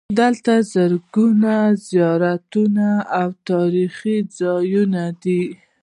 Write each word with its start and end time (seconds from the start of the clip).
دلته 0.19 0.53
زرګونه 0.73 1.55
زیارتونه 1.89 2.87
او 3.19 3.27
تاریخي 3.49 4.17
ځایونه 4.39 5.03
دي. 5.23 5.43